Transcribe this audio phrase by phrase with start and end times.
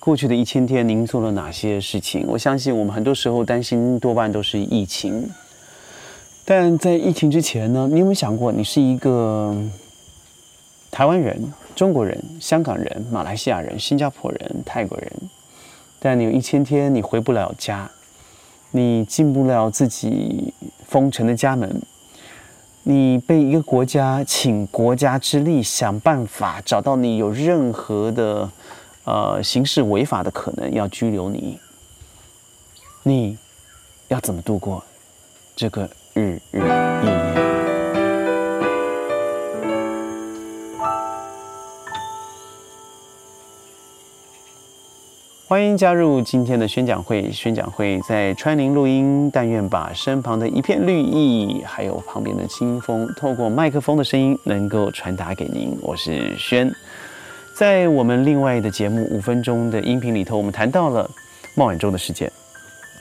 [0.00, 2.24] 过去的一千天您做了哪些事情？
[2.28, 5.28] 我相信我们很多时候担心多半都是疫情，
[6.44, 9.56] 但在疫情之前呢，你有没有想过，你是一个
[10.90, 15.12] 台湾人、中国人、香港人、马来西亚人、新加坡人、泰国人，
[15.98, 17.90] 但你有一千天你回不了家，
[18.70, 20.52] 你进不了自己
[20.86, 21.80] 封城的家门。
[22.84, 28.48] 你被一个国家请国家之力想办法找到你有任何的
[29.04, 31.58] 呃刑事违法的可能要拘留你，
[33.02, 33.38] 你
[34.08, 34.82] 要怎么度过
[35.56, 36.66] 这个日日夜
[37.04, 37.48] 夜？
[45.46, 47.32] 欢迎加入今天的宣讲会。
[47.32, 55.74] 宣讲会在川林录音，但愿把身旁的一片绿意，还有旁边的清风，透过麦克风的声音，能够传达给您。
[55.80, 56.70] 我是轩。
[57.58, 61.10] 在我们另外的节目五分钟的音频里头，我们谈到了
[61.56, 62.30] 孟晚舟的事件，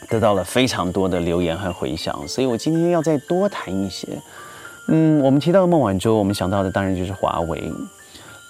[0.10, 4.08] 得到了非常多的留言和回响，所以我今天要再多谈一些。
[4.88, 7.72] 嗯，我们提到孟晚舟，我们想到的当然就是华为。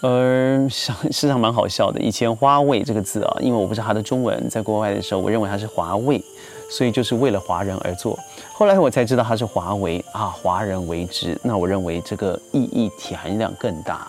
[0.02, 2.00] 而想实上蛮好笑的。
[2.00, 6.24] 以前“华为”这个字啊，因为我不知道它的中文，在国外的时候，我认为它是华为，
[6.72, 8.18] 所以就是为了华人而做。
[8.54, 11.38] 后来我才知道它是华为啊，华人为之。
[11.44, 14.08] 那我认为这个意义体含量更大。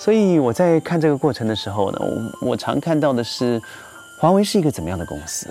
[0.00, 3.60] 所以我在看这个过程的时候呢，我我常看到的是，
[4.18, 5.46] 华为是一个怎么样的公司？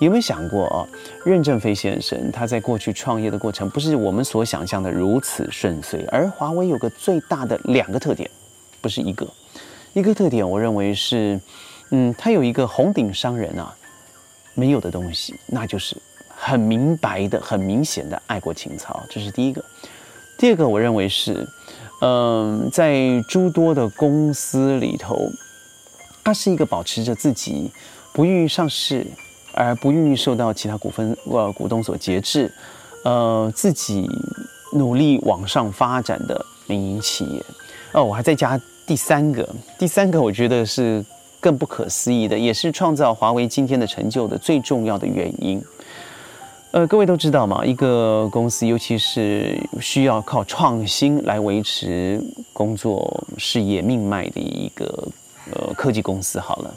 [0.00, 0.82] 有没有想过啊？
[1.24, 6.04] 任正非先生他在过去创业的过程，不是我们所想象的如此顺遂。
[6.10, 8.28] 而华为有个最大的两个特点。
[8.80, 9.24] 不是一个，
[9.92, 11.40] 一个特点，我认为是，
[11.90, 13.72] 嗯，他有一个红顶商人啊
[14.54, 15.96] 没有的东西，那就是
[16.28, 19.64] 很明白的、很明显的爱国情操，这是第一个。
[20.36, 21.48] 第二个，我认为是，
[22.00, 25.30] 嗯，在诸多的公司里头，
[26.22, 27.70] 它是一个保持着自己
[28.12, 29.06] 不愿意上市，
[29.52, 32.52] 而不愿意受到其他股份呃股东所节制，
[33.04, 34.08] 呃，自己
[34.72, 37.42] 努力往上发展的民营企业。
[37.92, 38.60] 哦，我还在加。
[38.86, 41.04] 第三个，第三个，我觉得是
[41.40, 45.60] 更不可思议的，也是创造华为今天的成就的最重要的原因。
[46.76, 52.22] 呃，各位都知道嘛，一个公司，尤其是需要靠创新来维持
[52.52, 55.08] 工作事业命脉的一个
[55.52, 56.74] 呃科技公司，好了，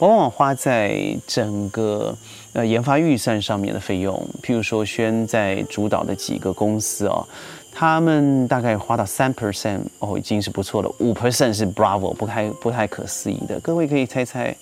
[0.00, 2.14] 往往花在整个
[2.52, 7.26] 呃研发预算上面的费用，譬如说轩在主导的几个公司哦。
[7.72, 10.94] 他们大概花到三 percent 哦，已经是不错了。
[10.98, 13.58] 五 percent 是 Bravo，不太不太可思议的。
[13.60, 14.54] 各位可以猜猜，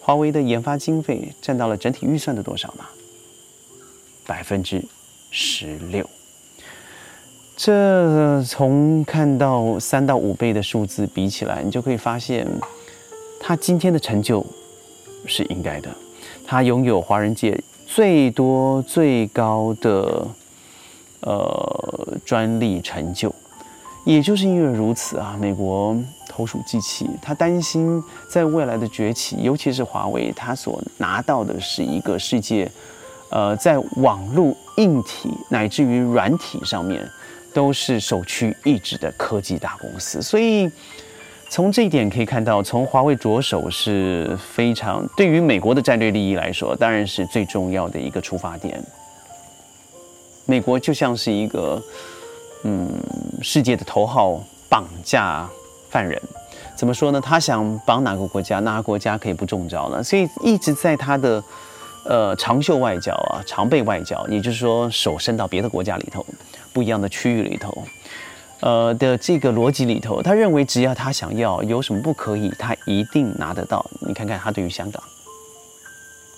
[0.00, 2.84] 华为的研发经费占到了整体预算的多少吗？
[4.26, 4.84] 百分之
[5.30, 6.08] 十六。
[7.56, 12.46] 这从看到三到五倍的数字比起来，你就可以发现，
[13.40, 14.44] 他今天的成就
[15.26, 15.88] 是应该的。
[16.46, 20.26] 他拥有华人界最多最高的。
[21.26, 23.34] 呃，专利成就，
[24.04, 25.96] 也就是因为如此啊，美国
[26.28, 32.70] 投鼠忌器，他担心在未来的崛起，尤其是华为，他所拿到的是一个世界，
[33.34, 37.04] 呃，在网络硬体乃至于软体上面
[37.52, 40.22] 都是首屈一指的科技大公司。
[40.22, 40.70] 所以
[41.50, 48.80] 从这一点可以看到，从华为着手是非常对于美国的战略利益来说，当然是最重要的一个出发点。
[50.46, 51.82] 美国就像是一个，
[52.62, 52.88] 嗯，
[53.42, 55.48] 世界的头号绑架
[55.90, 56.20] 犯人。
[56.76, 57.20] 怎么说呢？
[57.20, 60.00] 他想绑哪个国家，哪个国家可以不中招呢？
[60.04, 61.42] 所以一直在他的
[62.04, 66.24] 呃长袖外交啊、常备外交，也就是说手伸到别的国家里头、
[66.72, 67.86] 不一样的区域里头，
[68.60, 73.84] 呃的这个逻辑里头，他认为只要他想要，有什么不可以，他一定拿得到。
[74.00, 75.02] 你看看他对于香港，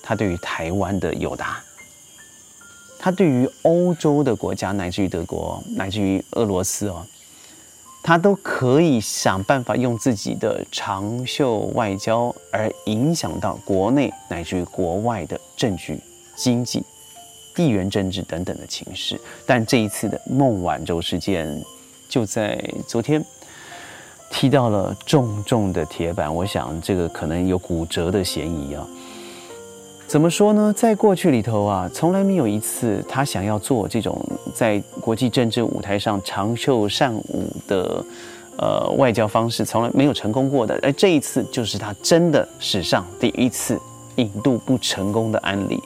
[0.03, 1.61] 他对于台湾的友达。
[2.99, 7.07] 他对于欧洲的国家，乃至于德国，乃至于俄罗斯哦，
[8.07, 15.99] 他都可以想办法用自己的长袖外交而影响到国内乃至于国外的政局、
[16.37, 16.85] 经济、
[17.53, 19.21] 地缘政治等等的情势。
[19.45, 21.61] 但这一次的孟晚舟事件，
[22.09, 22.57] 就在
[22.87, 23.21] 昨天
[24.31, 28.87] 踢到了重重的铁板，我想这个可能有骨折的嫌疑啊。
[30.07, 30.73] 怎么说呢？
[30.75, 34.25] 在过去里头啊，从来没有一次他想要做这种
[34.55, 38.05] 在国际政治舞台上长袖善舞的
[38.57, 40.79] 呃外交方式，从来没有成功过的。
[40.81, 43.81] 而这一次就是他真的史上第一次
[44.15, 45.81] 引渡不成功的案例。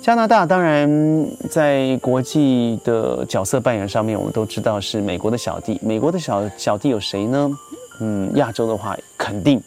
[0.00, 5.80] 加拿大当然在国际的角色扮演上面，我们都知道是美国的小弟。
[5.82, 7.50] 美国的小小弟有谁呢？
[8.00, 9.60] 嗯，亚洲的话肯定。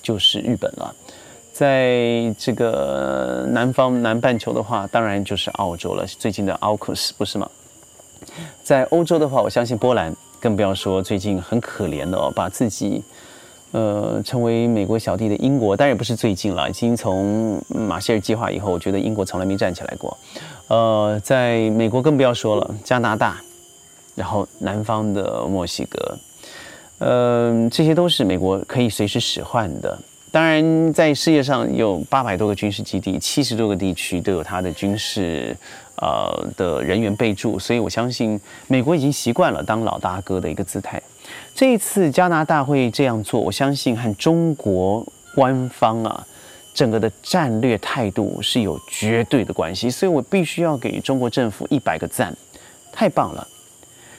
[0.00, 0.94] 就是日本了。
[1.58, 6.06] 在这个南方南半球的话，当然就是澳洲了。
[6.06, 7.50] 最近的奥克斯不是吗？
[8.62, 13.02] 在欧洲的话，我相信波兰，更不要说最近很可怜的哦，把自己
[13.72, 20.16] 呃成为美国小弟的英国，当然也不是最近了，已经从马歇尔计划以后，我觉得英国从来没站起来过。
[20.68, 23.36] 呃，在美国更不要说了，加拿大，
[24.14, 26.18] 然后南方的墨西哥，
[26.98, 29.98] 嗯，这些都是美国可以随时使唤的。
[30.30, 35.56] 当然，在世界上有八百多个军事基地，七十多个地区都有它的军事，
[35.96, 41.00] 呃的人员备注，所以我相信美国已经习惯了当老大哥的一个姿态。
[41.54, 46.26] 这一次加拿大会这样做，我相信和中国官方啊
[46.74, 52.36] 整个的战略态度是有绝对的关系，所以我必须要给中国政府一百个赞，
[52.92, 53.48] 太棒了，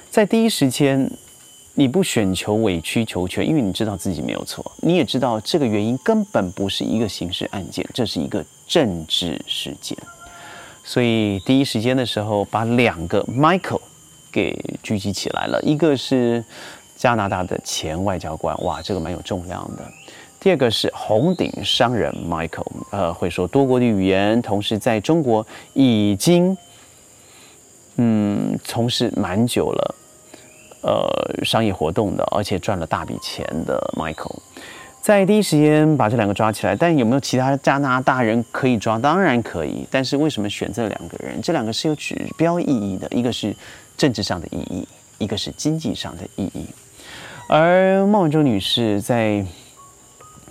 [0.09, 1.07] 在第一时间。
[1.80, 9.98] 你不选求委曲求全，因为你知道自己没有错，你也知道这个原因根本不是一个刑事案件，这是一个政治事件。
[10.84, 13.80] 所以第一时间的时候，把两个 Michael
[14.30, 14.54] 给
[14.84, 16.44] 聚集起来了，一个是
[16.98, 19.84] 加拿大的前外交官，哇，这个蛮有重量的；
[20.38, 26.58] 第二个是红顶商人 Michael，呃，会说多国的语言，同时在中国已经
[27.96, 29.96] 嗯从事蛮久了。
[30.81, 34.38] 呃，商业活动的，而且赚了大笔钱的 Michael，
[35.02, 36.74] 在第一时间把这两个抓起来。
[36.74, 38.98] 但有没有其他加拿大人可以抓？
[38.98, 39.86] 当然可以。
[39.92, 41.42] 但是为什么选这两个人？
[41.42, 43.54] 这两个是有指标意义的，一个是
[43.98, 44.88] 政治上的意义，
[45.18, 46.66] 一个是经济上的意义。
[47.50, 49.46] 而孟晚舟女士在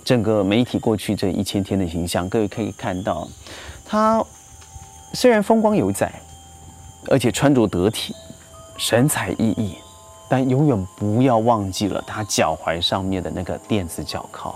[0.03, 3.27] 整个媒体过去这一千天的形象，各位可以看到，
[3.83, 4.23] 她
[5.13, 6.11] 虽然风光犹在，
[7.09, 8.13] 而且穿着得体，
[8.77, 9.71] 神采奕奕。
[10.29, 14.55] 但永远不要忘记了他脚踝上面的那个电子脚铐。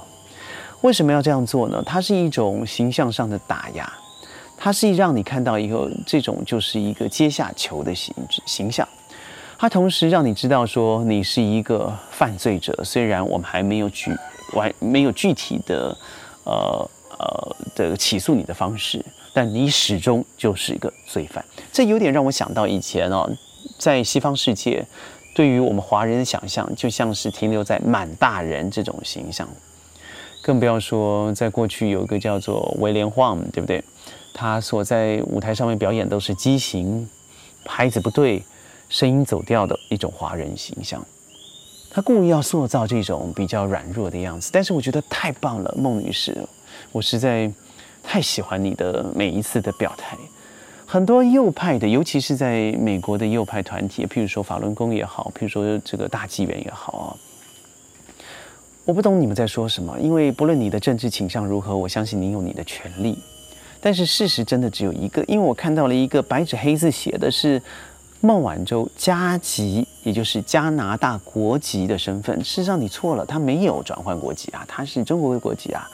[0.81, 1.81] 为什么要这样做呢？
[1.85, 3.91] 它是一种形象上的打压，
[4.57, 8.13] 它是让你看到一个这种就是一个阶下囚的形
[8.45, 8.87] 形象。
[9.57, 14.13] 它同时让你知道说你是一个犯罪者，虽然我们还没有具
[14.53, 15.97] 完没有具体的
[16.43, 19.03] 呃呃的起诉你的方式，
[19.33, 21.43] 但你始终就是一个罪犯。
[21.71, 23.31] 这有点让我想到以前哦，
[23.77, 24.85] 在西方世界。
[25.33, 29.47] 对于我们华人的想象，就像是停留在满大人这种形象，
[30.41, 33.83] 更不要说在过去有一个叫做威廉·黄，对不对？
[34.33, 37.07] 他所在舞台上面表演都是畸形、
[37.63, 38.43] 拍子不对、
[38.89, 41.03] 声音走调的一种华人形象。
[41.89, 46.35] 他故意要塑造这种比较软弱的样子，但是我觉得太棒了，孟女士，
[46.91, 47.51] 我实在
[48.01, 50.17] 太喜欢你的每一次的表态。
[50.85, 57.07] 很多右派的，尤其是在美国的右派团体，譬如说法轮功也好，譬如说这个大纪元也好啊，
[58.85, 59.99] 我不懂你们在说什么。
[59.99, 63.17] 因为不论你的政治倾向如何，我相信你有你的权利。
[63.81, 67.61] 但是事实真的只有一个，因为我看到了一个白纸黑字写的是
[68.21, 72.37] 孟晚舟加籍，也就是加拿大国籍的身份。
[72.43, 75.89] 事实上你错了，他没有转换国籍啊，他是中国的国籍啊。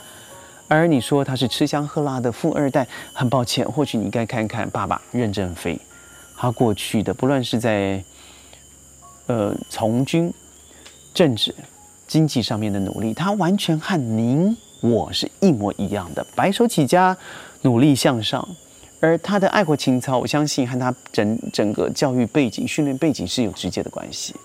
[0.69, 5.77] 而你说他是吃香喝辣的富二代，很抱歉，或许你应该看看爸爸任正非，
[6.37, 8.01] 他过去的不论是在
[9.25, 10.31] 呃从军、
[11.13, 11.53] 政治、
[12.07, 17.17] 经济上面的努力，他完全和您我是一模一样的，白手起家，
[17.63, 18.47] 努力向上。
[19.01, 24.35] 而他的爱国情操，我相信和他整整个教育背景、训练背景是有直接的关系。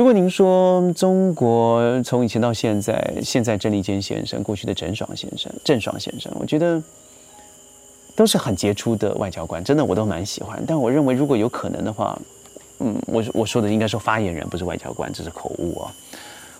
[0.00, 6.82] 如果您说中国从以前到现在，现在郑立坚先生，过去的郑爽先生，郑爽先生，我觉得
[8.16, 10.58] 都是很杰出的外交官，真的我都蛮喜欢。
[10.66, 12.18] 但我认为，如果有可能的话，
[12.78, 15.92] 嗯，我我说的应该说发言人，不是外交官，这是口误啊。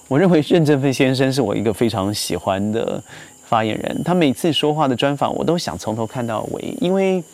[0.07, 3.03] 我认为任正非先生是我一个非常喜欢的
[3.47, 7.25] 发言人，他每次说话的专访，我都想从头看到尾，因为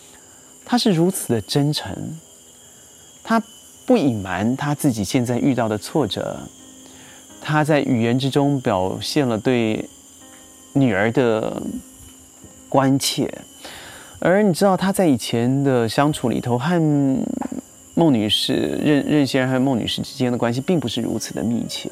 [0.65, 1.93] 他是如此的真诚，
[3.25, 3.43] 他。
[3.87, 6.37] 不隐瞒他自己现在遇到的挫折，
[7.41, 9.89] 他在语言之中表现了对
[10.73, 11.63] 女儿的
[12.69, 13.33] 关切，
[14.19, 16.81] 而你知道他在以前的相处里头和
[17.95, 18.53] 孟女士、
[18.83, 21.89] 任任先生和孟女士之间的关系并不是如此的密切。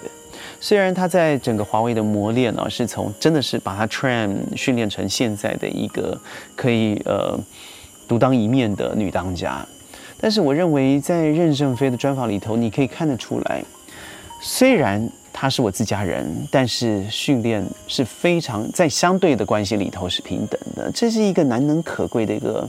[0.60, 6.20] 虽然他在整个华为的磨练呢，是从真的是把他 train 训练成现在的一个
[6.56, 7.38] 可以呃
[8.08, 9.64] 独当一面的女当家。
[10.20, 13.62] 但是我认为，在任正非的专访里头，你可以看得出来，
[14.40, 22.68] 虽然他是我自家人，但是训练是非常在相对的关系里头是平等的，这是一个难能可贵的一个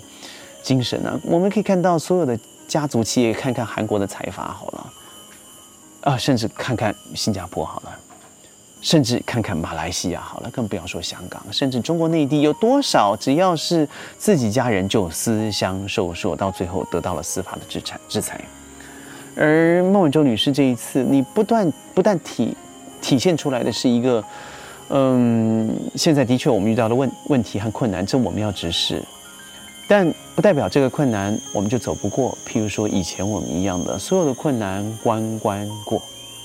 [0.63, 1.19] 精神呢。
[1.23, 2.37] 我们可以看到所有的
[2.67, 4.93] 家族企业，看看韩国的财阀好了，
[6.01, 7.99] 啊，甚至看看新加坡好了，
[8.85, 18.39] 甚至看看马来西亚好了，更不要说香港，甚至中国内地有多少，只要是自己家人就私相授受，到最后得到了司法的制裁制裁。
[19.35, 22.55] 而孟晚舟女士这一次，你不断不但体
[23.01, 24.23] 体现出来的是一个，
[24.89, 29.01] 嗯，现在的确我们遇到的问问题和困难，这我们要直视，
[29.89, 32.37] 但不代表这个困难我们就走不过。
[32.47, 35.99] 譬如说以前我们一样的，所有的困难关关过。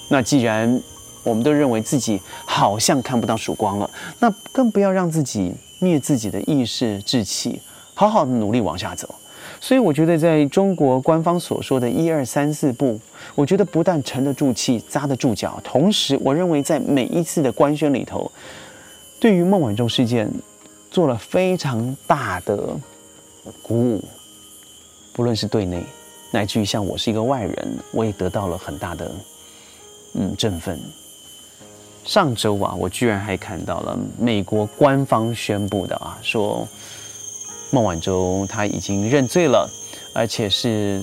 [0.08, 0.80] 那既然
[1.22, 7.60] 我们都认为自己好像看不到曙光了，那更不要让自己灭自己的意识志气，
[7.94, 9.14] 好好的努力往下走。
[9.62, 12.98] 所以我觉得，在中国官方所说的一二三四步，
[13.34, 18.30] 我觉得不但沉得住气、扎得住脚，同时我认为在每一次的官宣里头，
[19.18, 20.30] 对于孟晚舟事件
[20.90, 22.74] 做了非常大的
[23.62, 24.04] 鼓舞，
[25.12, 25.84] 不论是对内，
[26.30, 29.12] 乃至于像我是一个外人，我也得到了很大的
[30.14, 30.80] 嗯振奋。
[32.04, 36.66] 上周啊，我居然还看到了美国官方宣布的啊，说
[37.70, 39.70] 孟晚舟她已经认罪了，
[40.12, 41.00] 而且是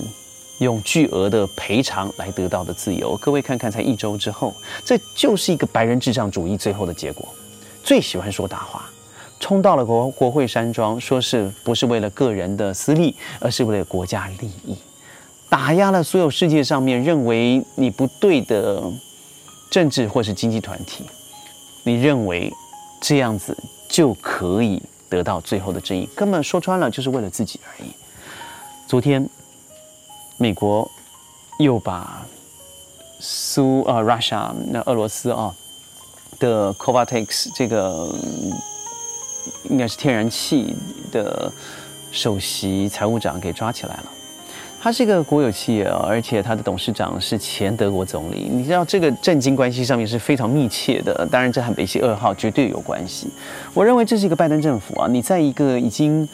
[0.58, 3.16] 用巨额的赔偿来得到的自由。
[3.18, 4.52] 各位看看，才一周之后，
[4.84, 7.26] 这就是一个白人至上主义最后的结果。
[7.82, 8.90] 最喜欢说大话，
[9.40, 14.76] 冲到了国国会山庄，说是不是为了个人的私利，而是为了国家利益，
[15.48, 18.82] 打压了所有世界上面认为你不对的。
[19.70, 21.04] 政治或是经济团体，
[21.84, 22.52] 你认为
[23.00, 23.56] 这样子
[23.88, 26.08] 就可以得到最后的正义？
[26.16, 27.90] 根本说穿了，就是为了自己而已。
[28.86, 29.28] 昨天，
[30.38, 30.90] 美国
[31.58, 32.26] 又把
[33.20, 35.54] 苏呃 Russia 那俄罗斯啊
[36.38, 38.14] 的 c o v a t e x 这个
[39.68, 40.74] 应该是天然气
[41.12, 41.52] 的
[42.10, 44.12] 首席财务长给抓起来了。
[44.80, 48.48] 它是一个国有企业啊，而且它的董事长是前德国总理。
[48.50, 53.28] 你知道这个政经关系上面是非常密切的，当然这和北溪二号绝对有关系。
[53.74, 56.26] 我认为这是一个拜登政府啊，你在一个已经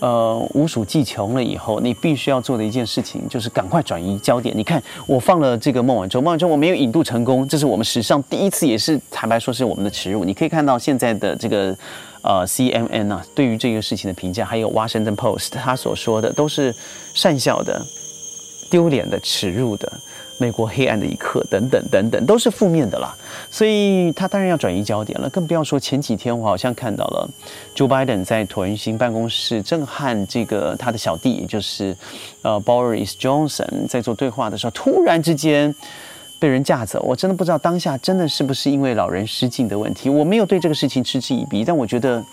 [0.00, 4.54] 呃无鼠计穷了以后，你必须要做的一件事情就是赶快转移焦点。
[4.56, 10.22] 你看我放了这个孟晚舟，孟晚舟我没有引渡成功，这是我们史上第一次，也是坦白说是我们的耻辱。
[10.22, 11.74] 你可以看到现在的这个。
[12.26, 16.74] 呃，CNN 啊，对于这个事情的评价，还有 Washington Post 他所说的，都是
[17.14, 17.80] 善笑的、
[18.68, 19.92] 丢脸的、耻辱的、
[20.36, 23.16] 美国黑暗的一刻等等等等，都是负面的啦。
[23.48, 27.30] 所以他当然要转移焦点了，更不要说前几天我好像看到了
[27.76, 31.96] Joe Biden 在椭圆形办公室正和这个他的小弟，就是
[32.42, 35.72] 呃 Boris Johnson 在做对话的时候，突然之间。
[36.46, 40.08] 被人架走，我真的不知道当下真的是不是因为老人失禁的问题。
[40.08, 42.24] 我没有对这个事情嗤之以鼻，但我觉得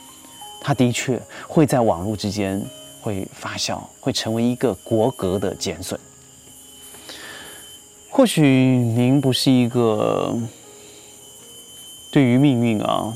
[0.61, 2.63] 他的确会在网络之间
[3.01, 5.99] 会发酵，会成为一个国格的减损。
[8.07, 10.37] 或许您不是一个
[12.11, 13.11] 对于命运啊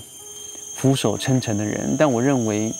[0.77, 2.73] 俯首称臣的人，但我认为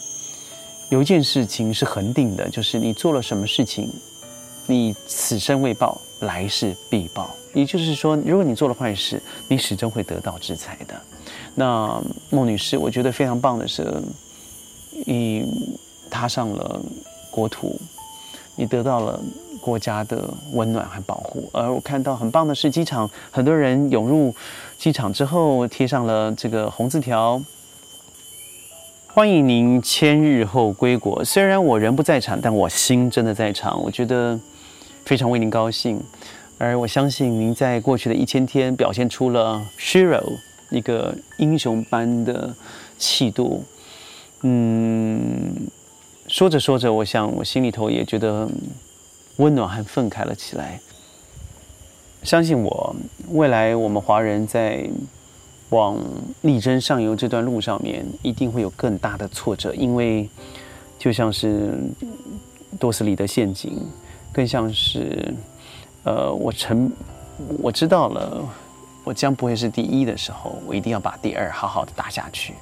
[0.90, 3.88] 有一件事情是恒定的，就是你做了什么事情，
[4.66, 7.30] 你此生未报，来世必报。
[7.58, 10.94] 也就是说，如果你做了坏事，你始终会得到制裁的。
[11.56, 12.00] 那
[12.30, 13.92] 孟女士，我觉得非常棒的是，
[15.08, 15.44] 你
[16.08, 16.80] 踏上了
[17.32, 17.76] 国土，
[18.56, 19.20] 你得到了
[19.60, 21.50] 国家的温暖和保护。
[21.52, 24.32] 而我看到很棒的是，机场很多人涌入
[24.78, 27.42] 机场之后，贴上了这个红字条，
[29.08, 31.26] 欢迎您千日后归国。
[31.26, 33.82] 虽然我人不在场，但我心真的在场。
[33.82, 34.40] 我觉得
[35.06, 36.00] 非常为您高兴。
[36.60, 40.24] 而我相信您在过去的一千天表现出了 hero
[40.72, 42.52] 一个英雄般的
[42.98, 43.64] 气度。
[44.42, 45.54] 嗯，
[46.28, 48.50] 说着说着，我想我心里头也觉得
[49.36, 50.80] 温暖和愤慨了起来。
[52.24, 52.96] 相信我，
[53.30, 54.90] 未来我们华人在
[55.70, 56.04] 往
[56.42, 60.28] 力争上游这段路上面，一定会有更大的挫折，因为
[60.98, 61.78] 就像是
[62.80, 63.80] 多斯里的陷阱，
[64.34, 65.32] 更像是。
[66.08, 66.90] 呃，我成，
[67.60, 68.42] 我知道了，
[69.04, 72.54] 我将不会是第一的时候，我一定要把第二好好的打下去。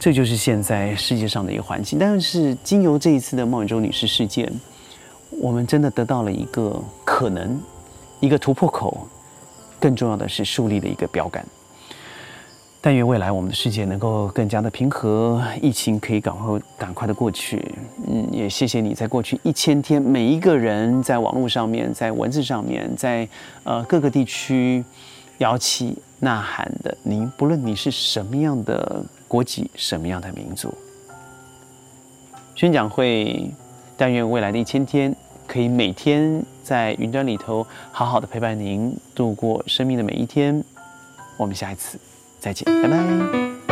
[0.00, 2.00] 这就是现在世界上的一个环境。
[2.00, 4.52] 但是，经由这一次的孟晚舟女士事件，
[5.30, 7.56] 我们真的得到了一个可能，
[8.18, 9.06] 一个突破口，
[9.78, 11.46] 更重要的是树立了一个标杆。
[12.86, 17.66] 但愿未来我们的世界能够更加的平和，疫情可以赶快赶快的过去。
[18.06, 23.26] 嗯，也谢谢你在过去一千天，每一个人在网络上面，在文字上面，在
[23.62, 24.84] 呃各个地区
[25.38, 26.94] 摇旗呐喊的。
[27.02, 30.74] 您不论你是什么样的国籍，什么样的民族，
[32.54, 33.50] 宣讲会，
[33.96, 40.62] 但愿未来的一千天，可以每天在云端里头好好的陪伴您度过生命的每一天。
[41.38, 41.98] 我们下一次。
[42.44, 43.63] 再见，拜拜。